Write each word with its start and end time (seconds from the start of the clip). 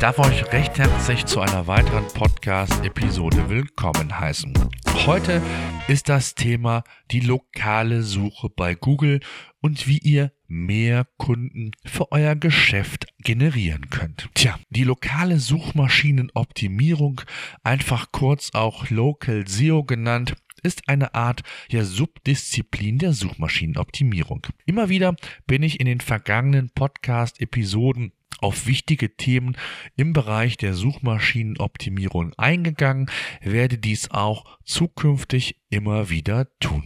darf 0.00 0.18
euch 0.18 0.50
recht 0.50 0.78
herzlich 0.78 1.26
zu 1.26 1.40
einer 1.40 1.66
weiteren 1.66 2.06
Podcast-Episode 2.06 3.50
willkommen 3.50 4.18
heißen. 4.18 4.54
Heute 5.04 5.42
ist 5.88 6.08
das 6.08 6.34
Thema 6.34 6.84
die 7.10 7.20
lokale 7.20 8.02
Suche 8.02 8.48
bei 8.48 8.74
Google 8.74 9.20
und 9.60 9.86
wie 9.86 9.98
ihr 9.98 10.32
mehr 10.48 11.06
Kunden 11.18 11.72
für 11.84 12.12
euer 12.12 12.34
Geschäft 12.34 13.08
generieren 13.18 13.90
könnt. 13.90 14.30
Tja, 14.32 14.58
die 14.70 14.84
lokale 14.84 15.38
Suchmaschinenoptimierung, 15.38 17.20
einfach 17.62 18.10
kurz 18.10 18.52
auch 18.54 18.88
Local 18.88 19.46
SEO 19.46 19.84
genannt, 19.84 20.34
ist 20.62 20.88
eine 20.88 21.14
Art 21.14 21.42
ja, 21.68 21.84
Subdisziplin 21.84 22.96
der 22.96 23.12
Suchmaschinenoptimierung. 23.12 24.46
Immer 24.64 24.88
wieder 24.88 25.14
bin 25.46 25.62
ich 25.62 25.78
in 25.78 25.84
den 25.84 26.00
vergangenen 26.00 26.70
Podcast-Episoden 26.70 28.12
auf 28.40 28.66
wichtige 28.66 29.16
Themen 29.16 29.56
im 29.96 30.12
Bereich 30.12 30.56
der 30.56 30.74
Suchmaschinenoptimierung 30.74 32.32
eingegangen, 32.36 33.10
werde 33.42 33.78
dies 33.78 34.10
auch 34.10 34.58
zukünftig 34.64 35.56
immer 35.70 36.10
wieder 36.10 36.46
tun. 36.58 36.84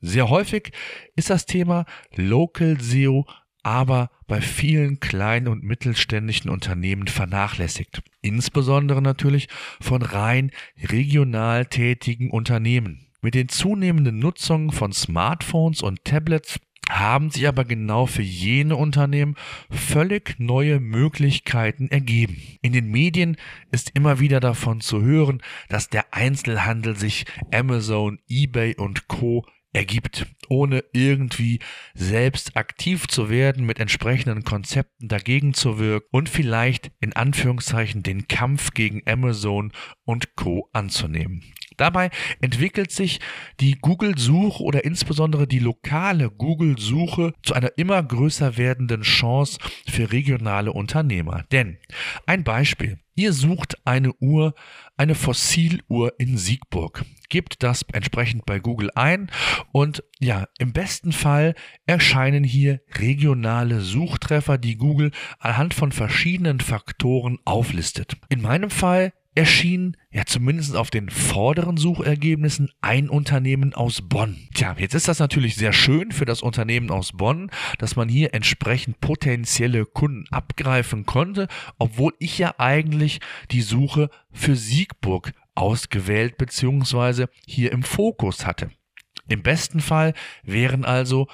Sehr 0.00 0.28
häufig 0.28 0.72
ist 1.16 1.30
das 1.30 1.46
Thema 1.46 1.86
Local 2.14 2.78
SEO 2.80 3.26
aber 3.64 4.10
bei 4.26 4.42
vielen 4.42 5.00
kleinen 5.00 5.48
und 5.48 5.64
mittelständischen 5.64 6.50
Unternehmen 6.50 7.08
vernachlässigt. 7.08 8.02
Insbesondere 8.20 9.02
natürlich 9.02 9.48
von 9.80 10.02
rein 10.02 10.50
regional 10.82 11.66
tätigen 11.66 12.30
Unternehmen. 12.30 13.06
Mit 13.22 13.34
den 13.34 13.48
zunehmenden 13.48 14.18
Nutzungen 14.18 14.70
von 14.70 14.92
Smartphones 14.92 15.80
und 15.80 16.04
Tablets 16.04 16.60
haben 17.00 17.30
sich 17.30 17.48
aber 17.48 17.64
genau 17.64 18.06
für 18.06 18.22
jene 18.22 18.76
Unternehmen 18.76 19.36
völlig 19.70 20.36
neue 20.38 20.80
Möglichkeiten 20.80 21.88
ergeben. 21.88 22.40
In 22.62 22.72
den 22.72 22.90
Medien 22.90 23.36
ist 23.72 23.90
immer 23.94 24.20
wieder 24.20 24.40
davon 24.40 24.80
zu 24.80 25.02
hören, 25.02 25.42
dass 25.68 25.88
der 25.88 26.14
Einzelhandel 26.14 26.96
sich 26.96 27.26
Amazon, 27.52 28.18
eBay 28.28 28.76
und 28.76 29.08
Co 29.08 29.44
ergibt, 29.74 30.26
ohne 30.48 30.84
irgendwie 30.92 31.58
selbst 31.94 32.56
aktiv 32.56 33.08
zu 33.08 33.28
werden, 33.28 33.66
mit 33.66 33.80
entsprechenden 33.80 34.44
Konzepten 34.44 35.08
dagegen 35.08 35.52
zu 35.52 35.78
wirken 35.78 36.06
und 36.12 36.28
vielleicht 36.28 36.92
in 37.00 37.12
Anführungszeichen 37.12 38.02
den 38.02 38.28
Kampf 38.28 38.72
gegen 38.72 39.02
Amazon 39.06 39.72
und 40.04 40.36
Co 40.36 40.68
anzunehmen. 40.72 41.42
Dabei 41.76 42.10
entwickelt 42.40 42.90
sich 42.90 43.20
die 43.60 43.72
Google-Suche 43.72 44.62
oder 44.62 44.84
insbesondere 44.84 45.46
die 45.46 45.58
lokale 45.58 46.30
Google-Suche 46.30 47.32
zu 47.42 47.54
einer 47.54 47.76
immer 47.76 48.02
größer 48.02 48.56
werdenden 48.56 49.02
Chance 49.02 49.58
für 49.88 50.12
regionale 50.12 50.72
Unternehmer. 50.72 51.44
Denn 51.52 51.78
ein 52.26 52.44
Beispiel. 52.44 52.98
Ihr 53.16 53.32
sucht 53.32 53.76
eine 53.84 54.12
Uhr, 54.14 54.54
eine 54.96 55.14
Fossiluhr 55.14 56.14
in 56.18 56.36
Siegburg. 56.36 57.04
Gebt 57.28 57.62
das 57.62 57.84
entsprechend 57.92 58.44
bei 58.44 58.58
Google 58.58 58.90
ein 58.96 59.30
und 59.70 60.02
ja, 60.18 60.48
im 60.58 60.72
besten 60.72 61.12
Fall 61.12 61.54
erscheinen 61.86 62.42
hier 62.42 62.80
regionale 62.98 63.80
Suchtreffer, 63.80 64.58
die 64.58 64.76
Google 64.76 65.12
anhand 65.38 65.74
von 65.74 65.92
verschiedenen 65.92 66.58
Faktoren 66.58 67.38
auflistet. 67.44 68.16
In 68.30 68.42
meinem 68.42 68.70
Fall 68.70 69.12
erschien, 69.34 69.96
ja 70.10 70.24
zumindest 70.26 70.76
auf 70.76 70.90
den 70.90 71.10
vorderen 71.10 71.76
Suchergebnissen, 71.76 72.70
ein 72.80 73.08
Unternehmen 73.08 73.74
aus 73.74 74.02
Bonn. 74.02 74.48
Tja, 74.54 74.76
jetzt 74.78 74.94
ist 74.94 75.08
das 75.08 75.18
natürlich 75.18 75.56
sehr 75.56 75.72
schön 75.72 76.12
für 76.12 76.24
das 76.24 76.42
Unternehmen 76.42 76.90
aus 76.90 77.12
Bonn, 77.12 77.50
dass 77.78 77.96
man 77.96 78.08
hier 78.08 78.34
entsprechend 78.34 79.00
potenzielle 79.00 79.86
Kunden 79.86 80.26
abgreifen 80.30 81.06
konnte, 81.06 81.48
obwohl 81.78 82.14
ich 82.18 82.38
ja 82.38 82.54
eigentlich 82.58 83.20
die 83.50 83.62
Suche 83.62 84.10
für 84.32 84.56
Siegburg 84.56 85.32
ausgewählt 85.54 86.38
bzw. 86.38 87.26
hier 87.46 87.72
im 87.72 87.82
Fokus 87.82 88.46
hatte. 88.46 88.70
Im 89.28 89.42
besten 89.42 89.80
Fall 89.80 90.14
wären 90.42 90.84
also 90.84 91.28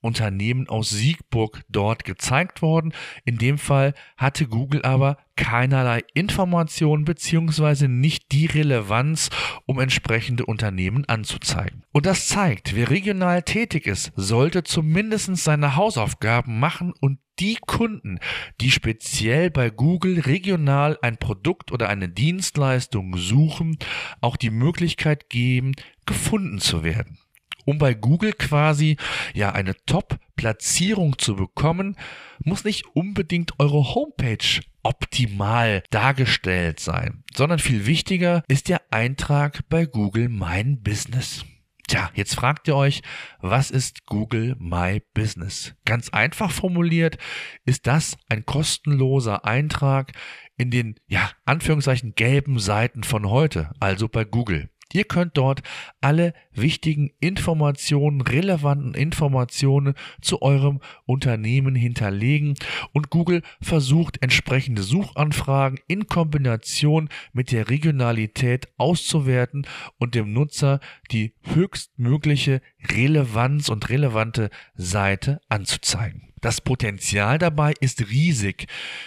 Unternehmen 0.00 0.68
aus 0.68 0.90
Siegburg 0.90 1.62
dort 1.68 2.04
gezeigt 2.04 2.60
worden. 2.60 2.92
In 3.24 3.38
dem 3.38 3.56
Fall 3.56 3.94
hatte 4.16 4.46
Google 4.46 4.82
aber 4.82 5.16
keinerlei 5.36 6.02
Informationen 6.12 7.04
beziehungsweise 7.04 7.88
nicht 7.88 8.30
die 8.32 8.46
Relevanz, 8.46 9.30
um 9.66 9.80
entsprechende 9.80 10.46
Unternehmen 10.46 11.04
anzuzeigen. 11.06 11.84
Und 11.92 12.06
das 12.06 12.28
zeigt, 12.28 12.74
wer 12.74 12.90
regional 12.90 13.42
tätig 13.42 13.86
ist, 13.86 14.12
sollte 14.14 14.62
zumindest 14.62 15.36
seine 15.36 15.76
Hausaufgaben 15.76 16.58
machen 16.58 16.92
und 17.00 17.18
die 17.40 17.56
Kunden, 17.66 18.20
die 18.60 18.70
speziell 18.70 19.50
bei 19.50 19.70
Google 19.70 20.20
regional 20.20 20.98
ein 21.02 21.16
Produkt 21.16 21.72
oder 21.72 21.88
eine 21.88 22.08
Dienstleistung 22.08 23.16
suchen, 23.16 23.78
auch 24.20 24.36
die 24.36 24.50
Möglichkeit 24.50 25.30
geben, 25.30 25.72
gefunden 26.06 26.58
zu 26.58 26.84
werden. 26.84 27.18
Um 27.64 27.78
bei 27.78 27.94
Google 27.94 28.32
quasi 28.34 28.96
ja 29.32 29.52
eine 29.52 29.74
Top-Platzierung 29.86 31.18
zu 31.18 31.36
bekommen, 31.36 31.96
muss 32.44 32.64
nicht 32.64 32.84
unbedingt 32.94 33.58
eure 33.58 33.94
Homepage 33.94 34.60
optimal 34.82 35.82
dargestellt 35.90 36.78
sein, 36.78 37.24
sondern 37.34 37.58
viel 37.58 37.86
wichtiger 37.86 38.44
ist 38.48 38.68
der 38.68 38.82
Eintrag 38.90 39.66
bei 39.70 39.86
Google 39.86 40.28
Mein 40.28 40.82
Business. 40.82 41.44
Tja, 41.86 42.10
jetzt 42.14 42.34
fragt 42.34 42.66
ihr 42.68 42.76
euch, 42.76 43.02
was 43.40 43.70
ist 43.70 44.06
Google 44.06 44.56
My 44.58 45.02
Business? 45.12 45.74
Ganz 45.84 46.08
einfach 46.10 46.50
formuliert 46.50 47.18
ist 47.66 47.86
das 47.86 48.16
ein 48.28 48.46
kostenloser 48.46 49.44
Eintrag 49.44 50.12
in 50.56 50.70
den, 50.70 50.94
ja, 51.06 51.30
Anführungszeichen 51.44 52.14
gelben 52.14 52.58
Seiten 52.58 53.04
von 53.04 53.28
heute, 53.28 53.70
also 53.80 54.08
bei 54.08 54.24
Google. 54.24 54.70
Ihr 54.94 55.04
könnt 55.04 55.36
dort 55.36 55.62
alle 56.00 56.34
wichtigen 56.52 57.10
Informationen, 57.18 58.20
relevanten 58.20 58.94
Informationen 58.94 59.94
zu 60.22 60.40
eurem 60.40 60.80
Unternehmen 61.04 61.74
hinterlegen 61.74 62.54
und 62.92 63.10
Google 63.10 63.42
versucht 63.60 64.22
entsprechende 64.22 64.84
Suchanfragen 64.84 65.80
in 65.88 66.06
Kombination 66.06 67.08
mit 67.32 67.50
der 67.50 67.68
Regionalität 67.70 68.68
auszuwerten 68.76 69.66
und 69.98 70.14
dem 70.14 70.32
Nutzer 70.32 70.78
die 71.10 71.34
höchstmögliche 71.42 72.60
Relevanz 72.88 73.70
und 73.70 73.88
relevante 73.90 74.48
Seite 74.76 75.40
anzuzeigen. 75.48 76.33
Das 76.44 76.60
Potenzial 76.60 77.38
dabei 77.38 77.72
ist 77.80 78.10
riesig, 78.10 78.66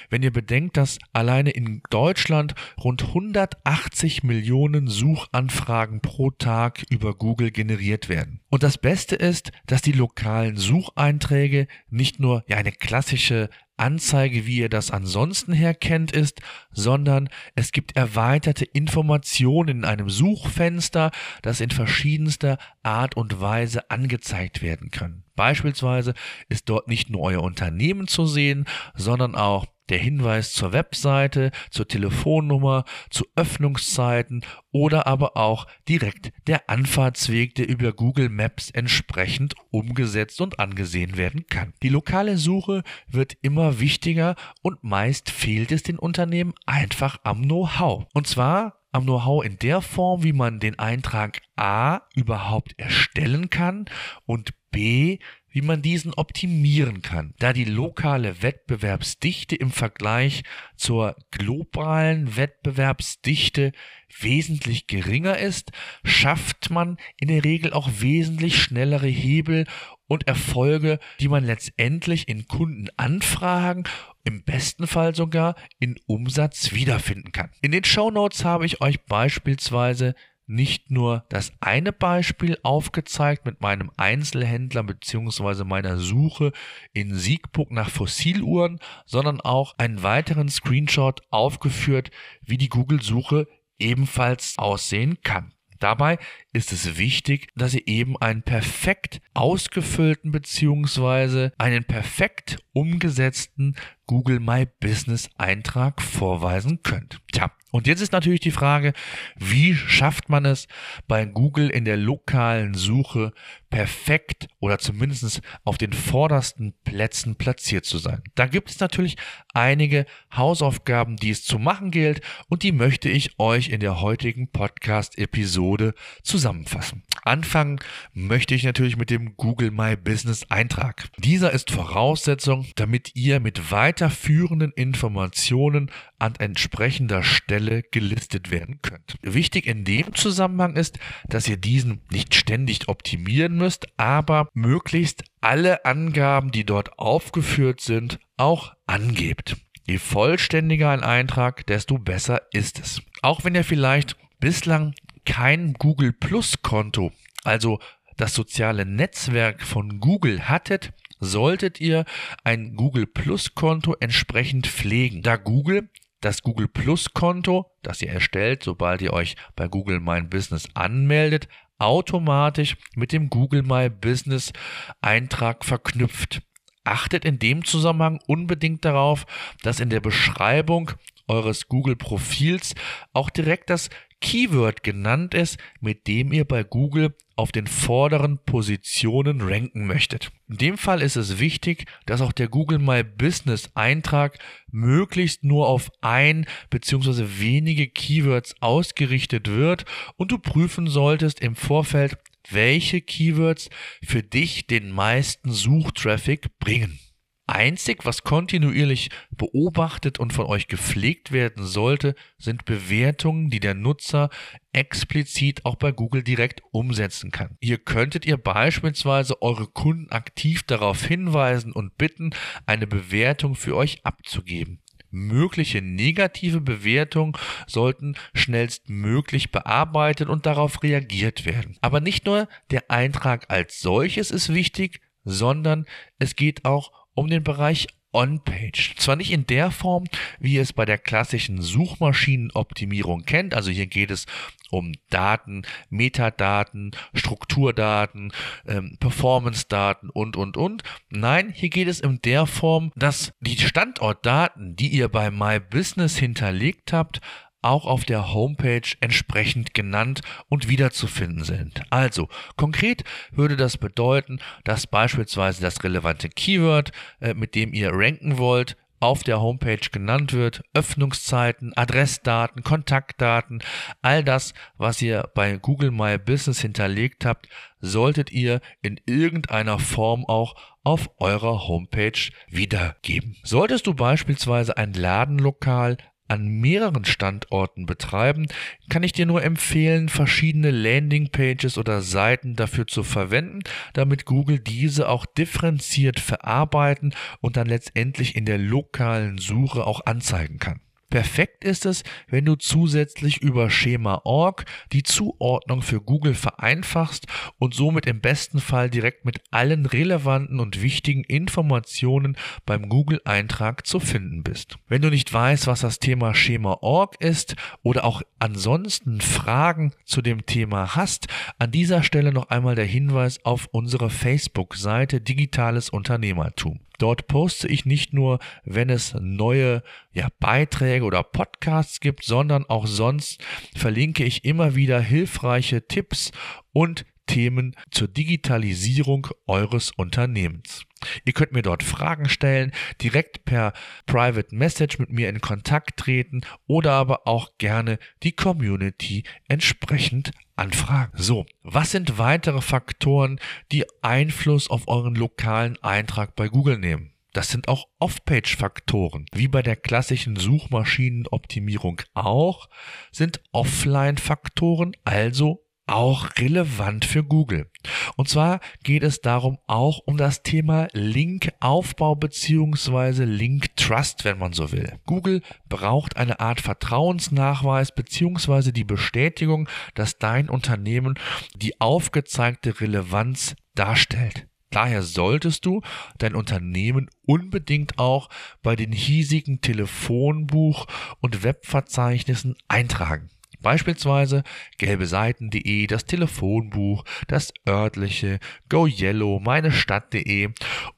wenn 0.10 0.24
ihr 0.24 0.34
bedenkt, 0.34 0.76
dass 0.76 0.98
alleine 1.14 1.52
in 1.52 1.84
Deutschland 1.92 2.56
rund 2.84 3.04
180 3.10 4.24
Millionen 4.24 4.88
Suchanfragen 4.88 6.02
pro 6.02 6.32
Tag 6.32 6.84
über 6.90 7.14
Google 7.14 7.52
generiert 7.52 8.10
werden. 8.10 8.40
Und 8.50 8.64
das 8.64 8.80
Beste 8.80 9.16
ist, 9.16 9.52
dass 9.68 9.84
die 9.84 9.92
lokalen 9.92 10.58
Sucheinträge 10.58 11.68
nicht 11.92 12.20
nur 12.20 12.44
ja, 12.48 12.58
eine 12.58 12.72
klassische 12.72 13.52
Anzeige, 13.78 14.46
wie 14.46 14.58
ihr 14.58 14.70
das 14.70 14.92
ansonsten 14.92 15.54
her 15.54 15.74
kennt, 15.74 16.12
ist, 16.12 16.42
sondern 16.72 17.30
es 17.56 17.72
gibt 17.72 17.96
erweiterte 17.96 18.66
Informationen 18.66 19.70
in 19.70 19.86
einem 19.86 20.10
Suchfenster, 20.10 21.12
das 21.42 21.62
in 21.62 21.70
verschiedenster 21.70 22.58
Art 22.84 23.16
und 23.16 23.40
Weise 23.40 23.90
angezeigt 23.90 24.62
werden 24.62 24.92
kann. 24.92 25.24
Beispielsweise 25.36 26.14
ist 26.50 26.68
dort 26.70 26.88
nicht 26.88 27.10
nur 27.10 27.22
euer 27.22 27.44
Unternehmen 27.44 28.08
zu 28.08 28.26
sehen, 28.26 28.66
sondern 28.96 29.36
auch 29.36 29.68
der 29.90 29.98
Hinweis 29.98 30.54
zur 30.54 30.74
Webseite, 30.74 31.52
zur 31.70 31.88
Telefonnummer, 31.88 32.86
zu 33.10 33.26
Öffnungszeiten 33.36 34.44
oder 34.72 35.08
aber 35.08 35.38
auch 35.38 35.68
direkt 35.88 36.32
der 36.48 36.70
Anfahrtsweg, 36.70 37.56
der 37.56 37.68
über 37.68 37.94
Google 37.94 38.30
Maps 38.30 38.70
entsprechend 38.70 39.56
umgesetzt 39.72 40.42
und 40.42 40.60
angesehen 40.60 41.18
werden 41.18 41.48
kann. 41.48 41.74
Die 41.84 41.90
lokale 41.90 42.38
Suche 42.38 42.84
wird 43.08 43.38
immer 43.42 43.80
wichtiger 43.80 44.36
und 44.62 44.84
meist 44.84 45.30
fehlt 45.30 45.72
es 45.72 45.84
den 45.84 46.00
Unternehmen 46.00 46.54
einfach 46.66 47.20
am 47.24 47.44
Know-how. 47.44 48.06
Und 48.14 48.28
zwar 48.28 48.82
am 48.92 49.04
Know-how 49.04 49.44
in 49.44 49.58
der 49.60 49.82
Form, 49.82 50.24
wie 50.24 50.34
man 50.34 50.60
den 50.60 50.80
Eintrag 50.80 51.42
A 51.56 52.02
überhaupt 52.16 52.74
erstellen 52.78 53.50
kann 53.50 53.86
und 54.26 54.54
B, 54.72 55.20
wie 55.58 55.64
man 55.64 55.82
diesen 55.82 56.14
optimieren 56.14 57.02
kann. 57.02 57.34
Da 57.40 57.52
die 57.52 57.64
lokale 57.64 58.44
Wettbewerbsdichte 58.44 59.56
im 59.56 59.72
Vergleich 59.72 60.44
zur 60.76 61.16
globalen 61.32 62.36
Wettbewerbsdichte 62.38 63.72
wesentlich 64.20 64.86
geringer 64.86 65.40
ist, 65.40 65.72
schafft 66.04 66.70
man 66.70 66.98
in 67.20 67.30
der 67.30 67.44
Regel 67.44 67.74
auch 67.74 67.90
wesentlich 67.98 68.62
schnellere 68.62 69.08
Hebel 69.08 69.66
und 70.06 70.28
Erfolge, 70.28 71.00
die 71.20 71.28
man 71.28 71.44
letztendlich 71.44 72.28
in 72.28 72.46
Kundenanfragen 72.48 73.86
im 74.26 74.44
besten 74.44 74.86
Fall 74.86 75.16
sogar 75.16 75.56
in 75.80 75.96
Umsatz 76.06 76.74
wiederfinden 76.74 77.32
kann. 77.32 77.50
In 77.64 77.72
den 77.72 77.84
Show 77.84 78.12
Notes 78.12 78.46
habe 78.46 78.68
ich 78.68 78.80
euch 78.82 79.04
beispielsweise 79.06 80.14
nicht 80.48 80.90
nur 80.92 81.26
das 81.30 81.52
eine 81.60 81.92
Beispiel 81.92 82.58
aufgezeigt 82.64 83.46
mit 83.46 83.62
meinem 83.62 83.92
Einzelhändler 83.98 84.84
bzw. 84.84 85.66
meiner 85.66 85.98
Suche 85.98 86.54
in 86.94 87.14
Siegburg 87.14 87.72
nach 87.72 87.90
Fossiluhren, 87.90 88.80
sondern 89.06 89.42
auch 89.42 89.78
einen 89.78 90.02
weiteren 90.04 90.50
Screenshot 90.50 91.22
aufgeführt, 91.30 92.12
wie 92.42 92.58
die 92.58 92.70
Google-Suche 92.70 93.48
ebenfalls 93.78 94.58
aussehen 94.58 95.20
kann. 95.22 95.54
Dabei 95.80 96.18
ist 96.54 96.72
es 96.72 96.98
wichtig, 96.98 97.50
dass 97.56 97.74
ihr 97.74 97.88
eben 97.88 98.18
einen 98.18 98.42
perfekt 98.42 99.22
ausgefüllten 99.34 100.32
bzw. 100.32 101.52
einen 101.58 101.84
perfekt 101.84 102.58
umgesetzten 102.74 103.76
Google 104.08 104.40
My 104.40 104.66
Business 104.80 105.30
Eintrag 105.38 106.02
vorweisen 106.02 106.82
könnt. 106.82 107.22
Tja, 107.38 107.52
und 107.70 107.86
jetzt 107.86 108.02
ist 108.02 108.14
natürlich 108.14 108.40
die 108.40 108.50
Frage, 108.50 108.94
wie 109.36 109.76
schafft 109.76 110.28
man 110.28 110.44
es 110.44 110.68
bei 111.08 111.24
Google 111.26 111.70
in 111.70 111.86
der 111.86 111.96
lokalen 111.96 112.74
Suche 112.74 113.32
perfekt 113.70 114.48
oder 114.60 114.80
zumindest 114.80 115.42
auf 115.64 115.78
den 115.78 115.94
vordersten 115.94 116.74
Plätzen 116.84 117.36
platziert 117.36 117.86
zu 117.86 118.00
sein. 118.00 118.24
Da 118.34 118.48
gibt 118.48 118.72
es 118.72 118.80
natürlich 118.80 119.18
einige 119.54 120.08
Hausaufgaben, 120.36 121.16
die 121.16 121.30
es 121.30 121.44
zu 121.44 121.60
machen 121.60 121.92
gilt 121.92 122.22
und 122.50 122.64
die 122.64 122.72
möchte 122.72 123.08
ich 123.08 123.38
euch 123.38 123.70
in 123.70 123.82
der 123.82 124.02
heutigen 124.02 124.50
Podcast-Episode 124.50 125.94
zusammenfassen. 126.24 127.04
Anfangen 127.28 127.80
möchte 128.14 128.56
ich 128.56 128.64
natürlich 128.64 128.98
mit 128.98 129.10
dem 129.10 129.36
Google 129.38 129.72
My 129.72 129.96
Business 129.96 130.46
Eintrag. 130.50 131.10
Dieser 131.18 131.52
ist 131.52 131.72
Voraussetzung, 131.72 132.66
damit 132.76 133.16
ihr 133.16 133.40
mit 133.40 133.72
weiterführenden 133.72 134.72
Informationen 134.72 135.92
an 136.20 136.36
entsprechender 136.40 137.24
Stelle 137.24 137.84
gelistet 137.84 138.50
werden 138.50 138.80
könnt. 138.82 139.18
Wichtig 139.22 139.68
in 139.68 139.84
dem 139.84 140.16
Zusammenhang 140.16 140.76
ist, 140.76 141.00
dass 141.28 141.48
ihr 141.48 141.58
diesen 141.58 142.02
nicht 142.12 142.34
ständig 142.34 142.88
optimieren 142.88 143.58
müsst, 143.58 143.88
aber 143.98 144.50
möglichst 144.54 145.24
alle 145.42 145.86
Angaben, 145.86 146.52
die 146.52 146.66
dort 146.66 146.98
aufgeführt 146.98 147.82
sind, 147.82 148.20
auch 148.38 148.74
angebt. 148.86 149.58
Je 149.86 150.00
vollständiger 150.00 150.92
ein 150.92 151.04
Eintrag, 151.04 151.66
desto 151.68 151.98
besser 151.98 152.42
ist 152.52 152.80
es. 152.80 153.02
Auch 153.22 153.44
wenn 153.44 153.56
ihr 153.56 153.64
vielleicht 153.64 154.16
bislang 154.40 154.94
kein 155.28 155.74
Google 155.74 156.14
Plus 156.14 156.62
Konto, 156.62 157.12
also 157.44 157.80
das 158.16 158.34
soziale 158.34 158.86
Netzwerk 158.86 159.62
von 159.62 160.00
Google 160.00 160.48
hattet, 160.48 160.94
solltet 161.20 161.82
ihr 161.82 162.06
ein 162.46 162.76
Google 162.76 163.06
Plus 163.06 163.54
Konto 163.54 163.96
entsprechend 164.00 164.68
pflegen, 164.68 165.22
da 165.22 165.36
Google 165.36 165.90
das 166.22 166.42
Google 166.42 166.70
Plus 166.70 167.14
Konto, 167.14 167.70
das 167.84 168.02
ihr 168.02 168.10
erstellt, 168.10 168.64
sobald 168.64 169.02
ihr 169.02 169.12
euch 169.12 169.36
bei 169.56 169.68
Google 169.68 170.00
My 170.00 170.22
Business 170.22 170.68
anmeldet, 170.74 171.50
automatisch 171.78 172.78
mit 172.96 173.12
dem 173.12 173.30
Google 173.30 173.64
My 173.64 173.90
Business 173.90 174.54
Eintrag 175.02 175.66
verknüpft. 175.66 176.42
Achtet 176.86 177.26
in 177.26 177.38
dem 177.38 177.66
Zusammenhang 177.66 178.20
unbedingt 178.28 178.86
darauf, 178.86 179.26
dass 179.62 179.82
in 179.82 179.90
der 179.90 180.00
Beschreibung 180.00 180.92
eures 181.28 181.68
Google 181.68 181.98
Profils 181.98 182.74
auch 183.14 183.30
direkt 183.30 183.70
das 183.70 183.90
Keyword 184.20 184.84
genannt 184.84 185.34
ist, 185.34 185.58
mit 185.80 186.08
dem 186.08 186.34
ihr 186.34 186.46
bei 186.46 186.64
Google 186.64 187.16
auf 187.36 187.52
den 187.52 187.68
vorderen 187.68 188.40
Positionen 188.44 189.42
ranken 189.42 189.86
möchtet. 189.86 190.32
In 190.50 190.58
dem 190.58 190.78
Fall 190.78 191.02
ist 191.02 191.16
es 191.16 191.40
wichtig, 191.40 191.86
dass 192.06 192.22
auch 192.22 192.32
der 192.32 192.48
Google 192.48 192.80
My 192.80 193.04
Business 193.04 193.70
Eintrag 193.76 194.40
möglichst 194.72 195.44
nur 195.44 195.68
auf 195.68 195.92
ein 196.02 196.48
bzw. 196.70 197.26
wenige 197.40 197.88
Keywords 197.88 198.56
ausgerichtet 198.60 199.50
wird 199.50 199.86
und 200.16 200.32
du 200.32 200.40
prüfen 200.40 200.88
solltest 200.88 201.40
im 201.40 201.56
Vorfeld, 201.56 202.18
welche 202.50 203.02
Keywords 203.02 203.70
für 204.04 204.24
dich 204.24 204.68
den 204.68 204.90
meisten 204.90 205.52
Suchtraffic 205.52 206.58
bringen. 206.60 207.00
Einzig, 207.48 208.06
was 208.06 208.24
kontinuierlich 208.24 209.10
beobachtet 209.32 210.20
und 210.20 210.34
von 210.34 210.46
euch 210.48 210.68
gepflegt 210.68 211.32
werden 211.32 211.66
sollte, 211.66 212.14
sind 212.38 212.66
Bewertungen, 212.66 213.50
die 213.50 213.62
der 213.62 213.74
Nutzer 213.74 214.30
explizit 214.74 215.66
auch 215.66 215.76
bei 215.76 215.94
Google 215.94 216.24
direkt 216.24 216.62
umsetzen 216.72 217.32
kann. 217.32 217.58
Hier 217.62 217.78
könntet 217.78 218.26
ihr 218.26 218.38
beispielsweise 218.38 219.42
eure 219.42 219.68
Kunden 219.68 220.12
aktiv 220.12 220.64
darauf 220.64 221.06
hinweisen 221.06 221.72
und 221.72 221.98
bitten, 221.98 222.32
eine 222.66 222.86
Bewertung 222.86 223.56
für 223.56 223.78
euch 223.78 224.06
abzugeben. 224.06 224.82
Mögliche 225.10 225.82
negative 225.82 226.60
Bewertungen 226.60 227.34
sollten 227.66 228.16
schnellstmöglich 228.34 229.52
bearbeitet 229.52 230.28
und 230.28 230.46
darauf 230.46 230.84
reagiert 230.84 231.46
werden. 231.46 231.78
Aber 231.80 232.02
nicht 232.02 232.26
nur 232.26 232.50
der 232.72 232.92
Eintrag 232.92 233.50
als 233.50 233.80
solches 233.80 234.32
ist 234.32 234.54
wichtig, 234.54 235.00
sondern 235.24 235.86
es 236.20 236.36
geht 236.36 236.66
auch 236.66 237.07
um 237.18 237.28
den 237.28 237.44
Bereich 237.44 237.88
On-Page. 238.14 238.96
Zwar 238.98 239.16
nicht 239.16 239.32
in 239.32 239.46
der 239.46 239.72
Form, 239.72 240.06
wie 240.40 240.54
ihr 240.54 240.62
es 240.62 240.72
bei 240.72 240.86
der 240.86 240.98
klassischen 240.98 241.62
Suchmaschinenoptimierung 241.62 243.24
kennt, 243.26 243.54
also 243.54 243.70
hier 243.70 243.88
geht 243.88 244.12
es 244.12 244.26
um 244.70 244.94
Daten, 245.10 245.64
Metadaten, 245.90 246.92
Strukturdaten, 247.14 248.34
ähm, 248.66 248.98
Performance-Daten 249.00 250.10
und, 250.10 250.36
und, 250.36 250.58
und. 250.58 250.84
Nein, 251.10 251.52
hier 251.56 251.70
geht 251.70 251.88
es 251.88 252.00
in 252.00 252.22
der 252.22 252.46
Form, 252.46 252.92
dass 252.96 253.32
die 253.40 253.58
Standortdaten, 253.58 254.76
die 254.76 254.90
ihr 254.90 255.10
bei 255.10 255.32
My 255.32 255.60
Business 255.60 256.18
hinterlegt 256.18 256.94
habt, 256.94 257.22
auch 257.62 257.86
auf 257.86 258.06
der 258.06 258.34
Homepage 258.34 258.88
entsprechend 259.00 259.74
genannt 259.74 260.22
und 260.50 260.70
wiederzufinden 260.70 261.44
sind. 261.44 261.82
Also 261.90 262.30
konkret 262.56 263.04
würde 263.32 263.58
das 263.58 263.78
bedeuten, 263.78 264.40
dass 264.64 264.88
beispielsweise 264.88 265.62
das 265.62 265.84
relevante 265.84 266.30
Keyword, 266.30 266.92
äh, 267.20 267.34
mit 267.34 267.56
dem 267.56 267.74
ihr 267.74 267.92
ranken 267.94 268.38
wollt, 268.38 268.78
auf 269.00 269.24
der 269.24 269.42
Homepage 269.42 269.90
genannt 269.92 270.34
wird, 270.34 270.64
Öffnungszeiten, 270.74 271.74
Adressdaten, 271.76 272.64
Kontaktdaten, 272.64 273.62
all 274.02 274.24
das, 274.24 274.54
was 274.78 275.02
ihr 275.02 275.30
bei 275.36 275.58
Google 275.58 275.92
My 275.92 276.18
Business 276.18 276.62
hinterlegt 276.62 277.26
habt, 277.26 277.48
solltet 277.80 278.32
ihr 278.32 278.60
in 278.82 279.00
irgendeiner 279.06 279.80
Form 279.80 280.26
auch 280.26 280.56
auf 280.84 281.10
eurer 281.20 281.68
Homepage 281.68 282.32
wiedergeben. 282.48 283.36
Solltest 283.44 283.88
du 283.88 283.94
beispielsweise 283.94 284.78
ein 284.78 284.94
Ladenlokal 284.94 285.98
an 286.28 286.48
mehreren 286.48 287.06
Standorten 287.06 287.86
betreiben, 287.86 288.48
kann 288.90 289.04
ich 289.04 289.12
dir 289.14 289.26
nur 289.26 289.44
empfehlen, 289.44 290.10
verschiedene 290.10 290.72
Landingpages 290.72 291.78
oder 291.78 292.02
Seiten 292.02 292.56
dafür 292.56 292.88
zu 292.88 293.04
verwenden, 293.04 293.60
damit 293.94 294.26
Google 294.26 294.60
diese 294.60 295.10
auch 295.10 295.26
differenziert 295.26 296.20
verarbeiten 296.20 297.14
und 297.42 297.58
dann 297.58 297.68
letztendlich 297.68 298.36
in 298.36 298.46
der 298.46 298.58
lokalen 298.58 299.38
Suche 299.38 299.86
auch 299.86 300.06
anzeigen 300.06 300.60
kann. 300.60 300.82
Perfekt 301.10 301.64
ist 301.64 301.86
es, 301.86 302.04
wenn 302.28 302.44
du 302.44 302.56
zusätzlich 302.56 303.42
über 303.42 303.70
Schema.org 303.70 304.66
die 304.92 305.04
Zuordnung 305.04 305.82
für 305.82 306.02
Google 306.02 306.34
vereinfachst 306.34 307.28
und 307.58 307.74
somit 307.74 308.06
im 308.08 308.20
besten 308.20 308.60
Fall 308.60 308.90
direkt 308.90 309.24
mit 309.24 309.40
allen 309.50 309.86
relevanten 309.86 310.60
und 310.60 310.82
wichtigen 310.82 311.24
Informationen 311.24 312.36
beim 312.66 312.90
Google-Eintrag 312.90 313.88
zu 313.88 314.02
finden 314.02 314.44
bist. 314.44 314.80
Wenn 314.90 315.02
du 315.02 315.10
nicht 315.10 315.32
weißt, 315.32 315.68
was 315.68 315.80
das 315.80 316.00
Thema 316.00 316.36
Schema.org 316.36 317.16
ist 317.22 317.56
oder 317.84 318.04
auch 318.04 318.22
ansonsten 318.40 319.22
Fragen 319.22 319.94
zu 320.04 320.22
dem 320.22 320.46
Thema 320.46 320.98
hast, 320.98 321.28
an 321.58 321.72
dieser 321.72 322.04
Stelle 322.04 322.34
noch 322.34 322.50
einmal 322.50 322.76
der 322.76 322.86
Hinweis 322.86 323.46
auf 323.46 323.70
unsere 323.72 324.10
Facebook-Seite 324.10 325.22
Digitales 325.22 325.90
Unternehmertum. 325.90 326.82
Dort 326.98 327.28
poste 327.28 327.68
ich 327.68 327.86
nicht 327.86 328.14
nur, 328.14 328.40
wenn 328.64 328.90
es 328.90 329.14
neue 329.20 329.84
ja, 330.14 330.30
Beiträge 330.40 331.06
oder 331.06 331.24
Podcasts 331.24 332.00
gibt, 332.00 332.24
sondern 332.24 332.66
auch 332.66 332.88
sonst 332.88 333.44
verlinke 333.76 334.24
ich 334.24 334.46
immer 334.46 334.76
wieder 334.76 335.00
hilfreiche 335.00 335.88
Tipps 335.88 336.32
und 336.74 337.06
Themen 337.28 337.76
zur 337.92 338.08
Digitalisierung 338.08 339.28
eures 339.46 339.92
Unternehmens. 339.92 340.86
Ihr 341.26 341.34
könnt 341.34 341.52
mir 341.52 341.62
dort 341.62 341.84
Fragen 341.84 342.28
stellen, 342.30 342.72
direkt 343.02 343.46
per 343.46 343.74
Private 344.08 344.56
Message 344.56 344.98
mit 344.98 345.12
mir 345.12 345.30
in 345.30 345.42
Kontakt 345.42 345.98
treten 345.98 346.42
oder 346.66 346.94
aber 346.94 347.28
auch 347.28 347.58
gerne 347.60 348.00
die 348.24 348.32
Community 348.32 349.24
entsprechend 349.48 350.32
anfragen. 350.58 351.12
So, 351.16 351.46
was 351.64 351.92
sind 351.92 352.18
weitere 352.18 352.62
Faktoren, 352.62 353.40
die 353.72 353.86
Einfluss 354.02 354.70
auf 354.70 354.88
euren 354.88 355.16
lokalen 355.16 355.78
Eintrag 355.84 356.36
bei 356.36 356.48
Google 356.48 356.78
nehmen? 356.78 357.14
Das 357.34 357.50
sind 357.50 357.68
auch 357.68 357.88
Off-Page-Faktoren. 358.00 359.28
Wie 359.32 359.48
bei 359.48 359.62
der 359.62 359.76
klassischen 359.76 360.38
Suchmaschinenoptimierung 360.38 362.02
auch, 362.16 362.68
sind 363.12 363.42
Offline-Faktoren, 363.52 364.94
also 365.04 365.67
auch 365.88 366.30
relevant 366.38 367.06
für 367.06 367.24
Google. 367.24 367.70
Und 368.16 368.30
zwar 368.30 368.60
geht 368.84 369.04
es 369.04 369.22
darum 369.22 369.58
auch 369.68 370.00
um 370.06 370.18
das 370.18 370.44
Thema 370.44 370.88
Linkaufbau 370.94 372.16
beziehungsweise 372.16 373.24
Link 373.24 373.76
Trust, 373.76 374.26
wenn 374.26 374.38
man 374.38 374.54
so 374.54 374.72
will. 374.72 374.94
Google 375.06 375.42
braucht 375.70 376.18
eine 376.18 376.40
Art 376.40 376.62
Vertrauensnachweis 376.62 377.94
beziehungsweise 377.94 378.74
die 378.74 378.84
Bestätigung, 378.84 379.70
dass 379.96 380.18
dein 380.18 380.50
Unternehmen 380.50 381.16
die 381.56 381.80
aufgezeigte 381.80 382.80
Relevanz 382.80 383.56
darstellt. 383.76 384.48
Daher 384.70 385.02
solltest 385.02 385.66
du 385.66 385.82
dein 386.18 386.36
Unternehmen 386.36 387.10
unbedingt 387.26 388.00
auch 388.00 388.30
bei 388.62 388.76
den 388.76 388.92
hiesigen 388.92 389.62
Telefonbuch- 389.62 390.88
und 391.22 391.44
Webverzeichnissen 391.44 392.56
eintragen. 392.68 393.30
Beispielsweise 393.62 394.44
gelbeseiten.de, 394.78 395.88
das 395.88 396.06
Telefonbuch, 396.06 397.04
das 397.28 397.54
örtliche, 397.68 398.40
GoYellow, 398.70 399.40
meinestadt.de 399.40 400.50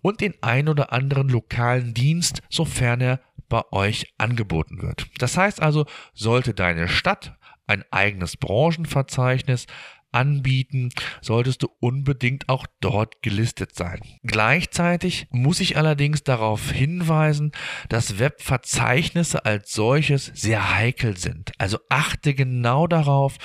und 0.02 0.22
den 0.22 0.34
ein 0.42 0.68
oder 0.70 0.92
anderen 0.94 1.30
lokalen 1.30 1.94
Dienst, 1.94 2.42
sofern 2.50 3.02
er 3.02 3.20
bei 3.48 3.64
euch 3.72 4.14
angeboten 4.18 4.82
wird. 4.82 5.08
Das 5.18 5.38
heißt 5.38 5.62
also, 5.62 5.86
sollte 6.14 6.54
deine 6.54 6.88
Stadt 6.88 7.36
ein 7.68 7.84
eigenes 7.92 8.38
Branchenverzeichnis 8.38 9.66
anbieten, 10.12 10.90
solltest 11.22 11.64
du 11.64 11.70
unbedingt 11.80 12.50
auch 12.50 12.66
dort 12.80 13.22
gelistet 13.22 13.76
sein. 13.76 14.00
Gleichzeitig 14.24 15.28
muss 15.32 15.60
ich 15.60 15.78
allerdings 15.78 16.24
darauf 16.24 16.72
hinweisen, 16.72 17.52
dass 17.90 18.20
Webverzeichnisse 18.20 19.46
als 19.46 19.72
solches 19.72 20.32
sehr 20.34 20.76
heikel 20.76 21.18
sind. 21.18 21.52
Also 21.58 21.80
achte 21.90 22.34
genau 22.34 22.88
darauf, 22.88 23.38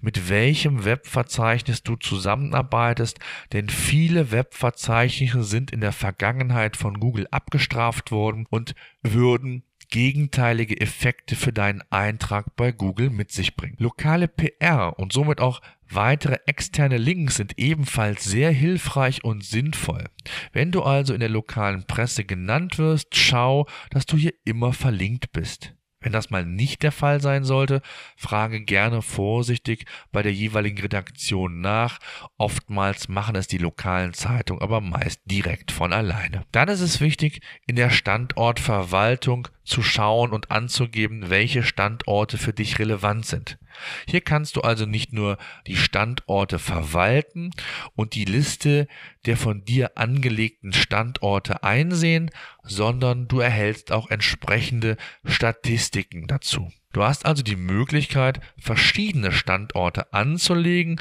mit 0.00 0.28
welchem 0.28 0.84
Webverzeichnis 0.84 1.82
du 1.82 1.96
zusammenarbeitest, 1.96 3.18
denn 3.52 3.68
viele 3.68 4.30
Webverzeichnisse 4.30 5.44
sind 5.44 5.70
in 5.70 5.80
der 5.80 5.92
Vergangenheit 5.92 6.76
von 6.76 7.00
Google 7.00 7.26
abgestraft 7.30 8.10
worden 8.10 8.46
und 8.50 8.74
würden 9.02 9.64
gegenteilige 9.90 10.80
Effekte 10.80 11.36
für 11.36 11.52
deinen 11.52 11.82
Eintrag 11.90 12.56
bei 12.56 12.72
Google 12.72 13.10
mit 13.10 13.32
sich 13.32 13.56
bringen. 13.56 13.76
Lokale 13.78 14.28
PR 14.28 14.98
und 14.98 15.12
somit 15.12 15.40
auch 15.40 15.60
weitere 15.90 16.38
externe 16.46 16.96
Links 16.96 17.36
sind 17.36 17.58
ebenfalls 17.58 18.24
sehr 18.24 18.50
hilfreich 18.50 19.24
und 19.24 19.44
sinnvoll. 19.44 20.04
Wenn 20.52 20.72
du 20.72 20.82
also 20.82 21.14
in 21.14 21.20
der 21.20 21.28
lokalen 21.28 21.84
Presse 21.86 22.24
genannt 22.24 22.78
wirst, 22.78 23.16
schau, 23.16 23.66
dass 23.90 24.06
du 24.06 24.16
hier 24.16 24.34
immer 24.44 24.72
verlinkt 24.72 25.32
bist. 25.32 25.74
Wenn 26.02 26.12
das 26.12 26.30
mal 26.30 26.46
nicht 26.46 26.82
der 26.82 26.92
Fall 26.92 27.20
sein 27.20 27.44
sollte, 27.44 27.82
frage 28.16 28.62
gerne 28.62 29.02
vorsichtig 29.02 29.84
bei 30.12 30.22
der 30.22 30.32
jeweiligen 30.32 30.80
Redaktion 30.80 31.60
nach. 31.60 31.98
Oftmals 32.38 33.08
machen 33.08 33.36
es 33.36 33.48
die 33.48 33.58
lokalen 33.58 34.14
Zeitungen 34.14 34.62
aber 34.62 34.80
meist 34.80 35.20
direkt 35.26 35.70
von 35.70 35.92
alleine. 35.92 36.46
Dann 36.52 36.68
ist 36.68 36.80
es 36.80 37.02
wichtig, 37.02 37.42
in 37.66 37.76
der 37.76 37.90
Standortverwaltung 37.90 39.48
zu 39.62 39.82
schauen 39.82 40.30
und 40.30 40.50
anzugeben, 40.50 41.28
welche 41.28 41.62
Standorte 41.62 42.38
für 42.38 42.54
dich 42.54 42.78
relevant 42.78 43.26
sind. 43.26 43.58
Hier 44.06 44.20
kannst 44.20 44.56
du 44.56 44.60
also 44.60 44.86
nicht 44.86 45.12
nur 45.12 45.38
die 45.66 45.76
Standorte 45.76 46.58
verwalten 46.58 47.50
und 47.94 48.14
die 48.14 48.24
Liste 48.24 48.88
der 49.26 49.36
von 49.36 49.64
dir 49.64 49.96
angelegten 49.96 50.72
Standorte 50.72 51.62
einsehen, 51.62 52.30
sondern 52.62 53.28
du 53.28 53.40
erhältst 53.40 53.92
auch 53.92 54.10
entsprechende 54.10 54.96
Statistiken 55.24 56.26
dazu. 56.26 56.70
Du 56.92 57.04
hast 57.04 57.24
also 57.24 57.42
die 57.42 57.56
Möglichkeit, 57.56 58.40
verschiedene 58.58 59.30
Standorte 59.30 60.12
anzulegen 60.12 61.00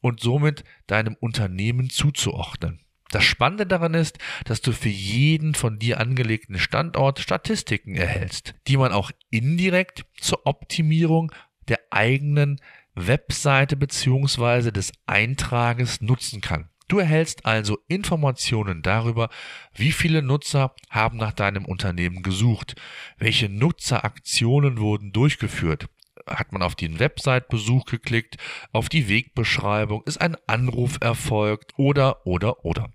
und 0.00 0.20
somit 0.20 0.64
deinem 0.86 1.14
Unternehmen 1.20 1.90
zuzuordnen. 1.90 2.80
Das 3.10 3.24
Spannende 3.24 3.66
daran 3.66 3.94
ist, 3.94 4.18
dass 4.44 4.60
du 4.60 4.72
für 4.72 4.88
jeden 4.88 5.54
von 5.54 5.78
dir 5.78 6.00
angelegten 6.00 6.58
Standort 6.58 7.20
Statistiken 7.20 7.94
erhältst, 7.94 8.54
die 8.66 8.76
man 8.76 8.92
auch 8.92 9.10
indirekt 9.30 10.06
zur 10.18 10.44
Optimierung 10.44 11.32
der 11.68 11.80
eigenen 11.90 12.60
Webseite 12.94 13.76
beziehungsweise 13.76 14.72
des 14.72 14.92
Eintrages 15.06 16.00
nutzen 16.00 16.40
kann. 16.40 16.70
Du 16.88 16.98
erhältst 16.98 17.44
also 17.44 17.78
Informationen 17.88 18.80
darüber, 18.82 19.28
wie 19.74 19.90
viele 19.90 20.22
Nutzer 20.22 20.72
haben 20.88 21.18
nach 21.18 21.32
deinem 21.32 21.64
Unternehmen 21.64 22.22
gesucht, 22.22 22.76
welche 23.18 23.48
Nutzeraktionen 23.48 24.78
wurden 24.78 25.12
durchgeführt, 25.12 25.88
hat 26.28 26.52
man 26.52 26.62
auf 26.62 26.76
den 26.76 27.00
Website-Besuch 27.00 27.86
geklickt, 27.86 28.36
auf 28.72 28.88
die 28.88 29.08
Wegbeschreibung, 29.08 30.02
ist 30.04 30.20
ein 30.20 30.36
Anruf 30.46 30.98
erfolgt 31.00 31.72
oder, 31.76 32.24
oder, 32.24 32.64
oder. 32.64 32.90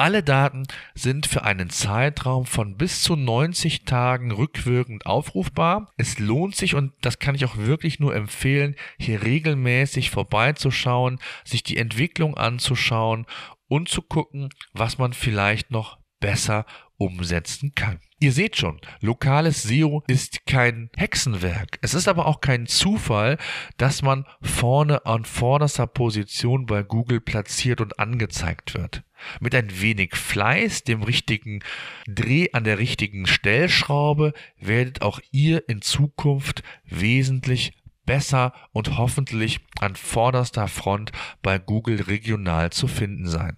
Alle 0.00 0.22
Daten 0.22 0.62
sind 0.94 1.26
für 1.26 1.42
einen 1.42 1.70
Zeitraum 1.70 2.46
von 2.46 2.76
bis 2.76 3.02
zu 3.02 3.16
90 3.16 3.82
Tagen 3.82 4.30
rückwirkend 4.30 5.06
aufrufbar. 5.06 5.92
Es 5.96 6.20
lohnt 6.20 6.54
sich 6.54 6.76
und 6.76 6.92
das 7.00 7.18
kann 7.18 7.34
ich 7.34 7.44
auch 7.44 7.56
wirklich 7.56 7.98
nur 7.98 8.14
empfehlen, 8.14 8.76
hier 8.96 9.24
regelmäßig 9.24 10.10
vorbeizuschauen, 10.10 11.18
sich 11.44 11.64
die 11.64 11.78
Entwicklung 11.78 12.36
anzuschauen 12.36 13.26
und 13.66 13.88
zu 13.88 14.02
gucken, 14.02 14.50
was 14.72 14.98
man 14.98 15.14
vielleicht 15.14 15.72
noch 15.72 15.98
besser 16.20 16.64
umsetzen 16.96 17.72
kann. 17.74 17.98
Ihr 18.20 18.32
seht 18.32 18.56
schon, 18.56 18.80
lokales 19.00 19.62
SEO 19.62 20.02
ist 20.08 20.44
kein 20.44 20.90
Hexenwerk. 20.96 21.78
Es 21.82 21.94
ist 21.94 22.08
aber 22.08 22.26
auch 22.26 22.40
kein 22.40 22.66
Zufall, 22.66 23.38
dass 23.76 24.02
man 24.02 24.26
vorne 24.42 25.06
an 25.06 25.24
vorderster 25.24 25.86
Position 25.86 26.66
bei 26.66 26.82
Google 26.82 27.20
platziert 27.20 27.80
und 27.80 28.00
angezeigt 28.00 28.74
wird. 28.74 29.04
Mit 29.38 29.54
ein 29.54 29.80
wenig 29.80 30.16
Fleiß, 30.16 30.82
dem 30.82 31.04
richtigen 31.04 31.60
Dreh 32.08 32.48
an 32.52 32.64
der 32.64 32.78
richtigen 32.78 33.26
Stellschraube 33.26 34.32
werdet 34.58 35.02
auch 35.02 35.20
ihr 35.30 35.68
in 35.68 35.80
Zukunft 35.80 36.64
wesentlich 36.84 37.72
besser 38.04 38.52
und 38.72 38.98
hoffentlich 38.98 39.60
an 39.80 39.94
vorderster 39.94 40.66
Front 40.66 41.12
bei 41.40 41.60
Google 41.60 42.02
regional 42.02 42.70
zu 42.70 42.88
finden 42.88 43.28
sein. 43.28 43.56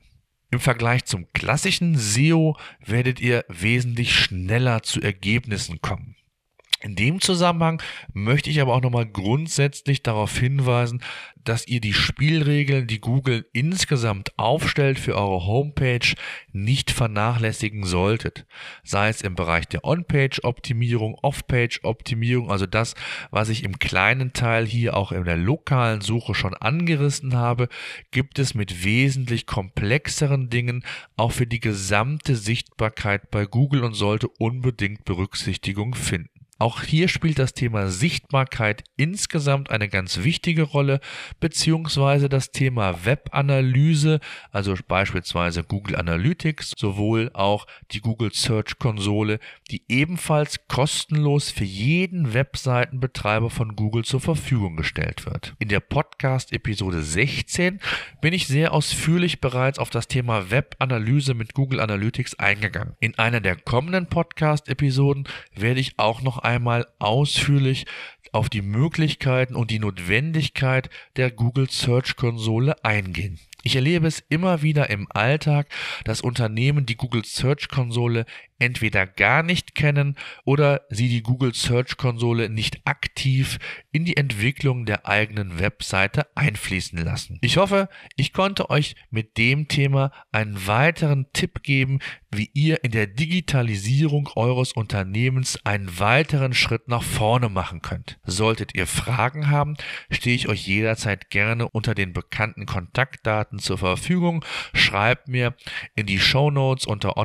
Im 0.53 0.59
Vergleich 0.59 1.05
zum 1.05 1.33
klassischen 1.33 1.97
SEO 1.97 2.57
werdet 2.85 3.21
ihr 3.21 3.45
wesentlich 3.49 4.13
schneller 4.15 4.83
zu 4.83 5.01
Ergebnissen 5.01 5.81
kommen. 5.81 6.10
In 6.83 6.97
dem 6.97 7.21
Zusammenhang 7.21 7.83
möchte 8.15 8.49
ich 8.49 8.59
aber 8.59 8.75
auch 8.75 8.81
nochmal 8.81 9.05
grundsätzlich 9.05 10.03
darauf 10.03 10.39
hinweisen, 10.39 11.03
dass 11.45 11.69
ihr 11.69 11.83
die 11.83 11.93
Spielregeln, 11.93 12.87
die 12.87 13.01
Google 13.01 13.47
insgesamt 13.53 14.39
aufstellt 14.39 14.99
für 14.99 15.15
eure 15.15 15.45
Homepage, 15.45 16.15
nicht 16.53 16.91
vernachlässigen 16.91 17.85
solltet. 17.85 18.47
Sei 18.83 19.11
es 19.11 19.21
im 19.21 19.35
Bereich 19.35 19.67
der 19.69 19.85
On-Page-Optimierung, 19.85 21.17
Off-Page-Optimierung, 21.21 22.51
also 22.51 22.65
das, 22.65 22.95
was 23.31 23.51
ich 23.51 23.63
im 23.63 23.79
kleinen 23.79 24.33
Teil 24.33 24.65
hier 24.65 24.97
auch 24.97 25.13
in 25.13 25.25
der 25.25 25.37
lokalen 25.37 26.01
Suche 26.01 26.35
schon 26.35 26.55
angerissen 26.55 27.37
habe, 27.37 27.69
gibt 28.11 28.39
es 28.39 28.55
mit 28.55 28.85
wesentlich 28.85 29.45
komplexeren 29.45 30.49
Dingen 30.49 30.83
auch 31.19 31.33
für 31.33 31.47
die 31.47 31.61
gesamte 31.61 32.37
Sichtbarkeit 32.37 33.31
bei 33.31 33.45
Google 33.45 33.85
und 33.85 33.93
sollte 33.93 34.29
unbedingt 34.29 35.05
Berücksichtigung 35.05 35.95
finden. 35.95 36.40
Auch 36.61 36.83
hier 36.83 37.09
spielt 37.09 37.39
das 37.39 37.55
Thema 37.55 37.89
Sichtbarkeit 37.89 38.85
insgesamt 38.99 39.71
eine 39.71 39.89
ganz 39.89 40.19
wichtige 40.25 40.65
Rolle, 40.65 41.01
beziehungsweise 41.41 42.29
das 42.29 42.51
Thema 42.51 43.07
Webanalyse, 43.07 44.21
also 44.53 44.75
beispielsweise 44.87 45.65
Google 45.65 45.97
Analytics, 45.97 46.75
sowohl 46.77 47.31
auch 47.33 47.67
die 47.93 48.03
Google 48.03 48.35
Search 48.35 48.79
Konsole, 48.79 49.39
die 49.71 49.85
ebenfalls 49.89 50.69
kostenlos 50.69 51.51
für 51.51 51.65
jeden 51.65 52.35
Webseitenbetreiber 52.35 53.49
von 53.49 53.75
Google 53.75 54.05
zur 54.05 54.21
Verfügung 54.21 54.77
gestellt 54.77 55.25
wird. 55.25 55.55
In 55.61 55.69
der 55.69 55.81
Podcast 55.81 56.53
Episode 56.53 57.03
16 57.03 57.81
bin 58.21 58.35
ich 58.35 58.47
sehr 58.47 58.75
ausführlich 58.75 59.41
bereits 59.41 59.79
auf 59.79 59.89
das 59.89 60.09
Thema 60.09 60.51
Webanalyse 60.51 61.33
mit 61.33 61.55
Google 61.55 61.81
Analytics 61.81 62.39
eingegangen. 62.39 62.97
In 63.01 63.19
einer 63.19 63.41
der 63.41 63.57
kommenden 63.57 64.09
Podcast 64.09 64.69
Episoden 64.69 65.27
werde 65.55 65.81
ich 65.81 65.99
auch 65.99 66.21
noch 66.21 66.50
einmal 66.51 66.87
ausführlich 66.99 67.87
auf 68.33 68.49
die 68.49 68.63
Möglichkeiten 68.63 69.55
und 69.55 69.71
die 69.71 69.79
Notwendigkeit 69.79 70.91
der 71.17 71.31
Google 71.31 71.71
Search 71.71 72.17
Konsole 72.17 72.85
eingehen. 72.85 73.39
Ich 73.63 73.77
erlebe 73.77 74.07
es 74.07 74.23
immer 74.29 74.63
wieder 74.63 74.91
im 74.91 75.07
Alltag, 75.11 75.69
dass 76.05 76.21
Unternehmen 76.21 76.87
die 76.87 76.97
Google 76.97 77.25
Search 77.25 77.69
Konsole 77.69 78.25
entweder 78.61 79.07
gar 79.07 79.43
nicht 79.43 79.75
kennen 79.75 80.17
oder 80.45 80.83
Sie 80.91 81.09
die 81.09 81.23
Google 81.23 81.55
Search 81.55 81.97
Konsole 81.97 82.49
nicht 82.49 82.81
aktiv 82.85 83.59
in 83.93 84.05
die 84.05 84.17
Entwicklung 84.17 84.87
der 84.87 85.07
eigenen 85.07 85.59
Webseite 85.59 86.27
einfließen 86.37 86.99
lassen. 86.99 87.39
Ich 87.41 87.57
hoffe, 87.57 87.89
ich 88.17 88.33
konnte 88.33 88.71
euch 88.71 88.95
mit 89.11 89.37
dem 89.39 89.69
Thema 89.69 90.13
einen 90.33 90.67
weiteren 90.67 91.27
Tipp 91.33 91.63
geben, 91.63 91.99
wie 92.33 92.51
ihr 92.55 92.85
in 92.85 92.93
der 92.93 93.07
Digitalisierung 93.07 94.29
eures 94.37 94.73
Unternehmens 94.73 95.59
einen 95.65 95.99
weiteren 95.99 96.55
Schritt 96.55 96.87
nach 96.87 97.03
vorne 97.03 97.49
machen 97.49 97.83
könnt. 97.83 98.19
Solltet 98.25 98.75
ihr 98.75 98.87
Fragen 98.87 99.51
haben, 99.51 99.77
stehe 100.11 100.37
ich 100.37 100.49
euch 100.49 100.67
jederzeit 100.67 101.31
gerne 101.31 101.69
unter 101.69 101.95
den 101.95 102.13
bekannten 102.13 102.67
Kontaktdaten 102.67 103.59
zur 103.59 103.79
Verfügung. 103.79 104.45
Schreibt 104.75 105.29
mir 105.29 105.55
in 105.97 106.07
die 106.07 106.21
Show 106.21 106.51
Notes 106.51 106.87
unter 106.87 107.17